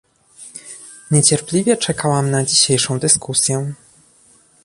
Niecierpliwie 1.11 1.77
czekałam 1.77 2.31
na 2.31 2.43
dzisiejszą 2.43 2.99
dyskusję 2.99 3.73